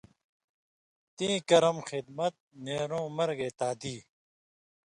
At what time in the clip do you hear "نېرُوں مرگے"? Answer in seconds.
2.63-3.49